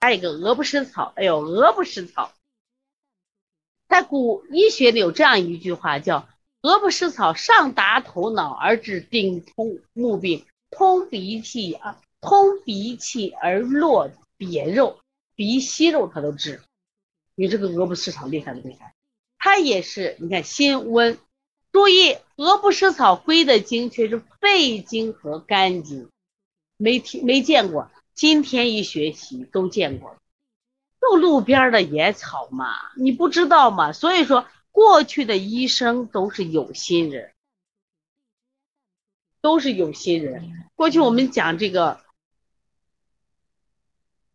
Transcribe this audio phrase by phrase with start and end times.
[0.00, 2.32] 还有一个鹅不食草，哎呦，鹅不食草。
[3.86, 6.26] 在古医学里有这样一句话，叫
[6.62, 15.00] “鹅不食草，上达头脑而治顶通目病，通鼻涕啊，通鼻涕而落瘪肉，
[15.34, 16.62] 鼻息肉它都治。
[17.34, 18.94] 你这个鹅不食草厉害不厉害？
[19.38, 21.18] 它也是，你看心温。
[21.72, 26.08] 注意，鹅不食草归的经却是肺经和肝经，
[26.76, 27.90] 没听没见过，
[28.20, 30.14] 今天一学习都见过。
[31.00, 33.94] 就路边的野草嘛，你不知道吗？
[33.94, 37.32] 所以说，过去的医生都是有心人，
[39.40, 40.68] 都是有心人。
[40.74, 41.98] 过去我们讲这个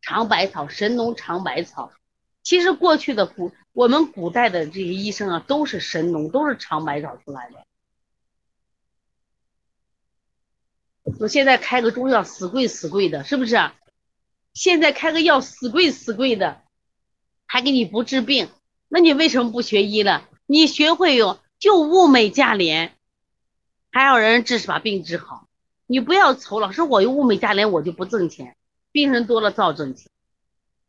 [0.02, 1.92] 长百草、神农尝百草，
[2.42, 7.68] 其实过去的古我们古代的这些医生啊，都是神农，都是尝百草出来的。
[11.20, 13.58] 我现在开个中药死贵死贵的，是不是？
[14.54, 16.62] 现在开个药死贵死贵的，
[17.46, 18.50] 还给你不治病，
[18.88, 20.28] 那你为什么不学医了？
[20.46, 22.96] 你学会用就物美价廉，
[23.92, 25.48] 还有人治把病治好。
[25.88, 28.56] 你不要愁了，说我用物美价廉我就不挣钱，
[28.92, 30.10] 病人多了照挣钱，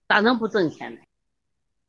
[0.08, 1.00] 咋能不挣钱呢？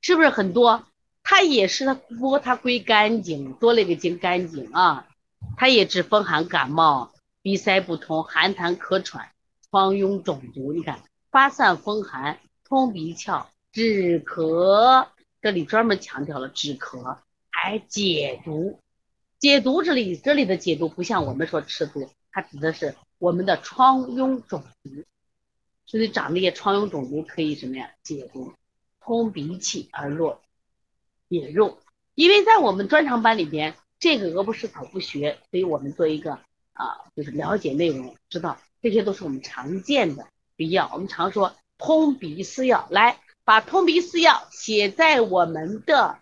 [0.02, 0.84] 是不是很多？
[1.24, 5.08] 它也是它，不过它归肝经，多了一个经肝经啊，
[5.56, 7.14] 它也治风寒感冒、
[7.48, 9.32] 鼻塞不通、寒痰咳喘、
[9.72, 11.02] 疮痈肿毒，你看。
[11.32, 15.08] 发散风寒，通鼻窍，止咳。
[15.42, 18.82] 这里专门强调了止咳，还解毒。
[19.40, 25.06] 解毒这里，这里的解毒不像我们说吃毒，它指的是我们的疮痈肿毒。
[25.86, 27.92] 所以长那些疮痈肿毒可以什么呀？
[28.04, 28.52] 解毒，
[29.00, 30.42] 通鼻气而络
[31.30, 31.78] 瘪肉。
[32.14, 36.40] 因为在我们专长班里边，这个鹅不食草不学，所以我们做一个
[36.78, 40.28] 啊，就是了解内容，知道这些都是我们常见的。
[40.56, 46.20] 鼻药，我们常说通鼻四药，来把通鼻四药写在我们的，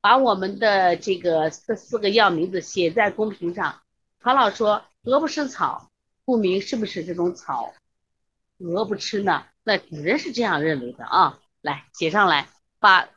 [0.00, 3.80] 把我们的这个这四个药名字写在公屏上。
[4.20, 5.90] 唐老说鹅不吃草，
[6.24, 7.74] 顾名是不是这种草？
[8.58, 9.44] 鹅不吃呢？
[9.62, 11.38] 那古人是这样认为的啊。
[11.62, 12.48] 来写上来，
[12.78, 13.10] 把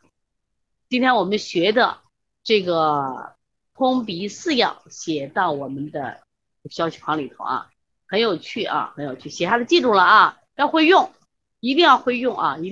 [0.89, 2.01] 今天我们学的
[2.43, 3.35] 这个
[3.73, 6.21] 通鼻四药写到我们的
[6.69, 7.69] 消息框里头啊。
[8.05, 11.11] 很有趣啊，很有趣，写下来记住了啊，要会用，
[11.59, 12.71] 一定要会用啊，一定